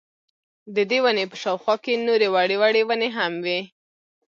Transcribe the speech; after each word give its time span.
ددې 0.75 0.99
وني 1.03 1.25
په 1.31 1.37
شاوخوا 1.41 1.75
کي 1.83 1.93
نوري 2.07 2.29
وړې 2.31 2.57
وړې 2.61 2.81
وني 2.89 3.09
هم 3.17 3.33
وې 3.45 3.59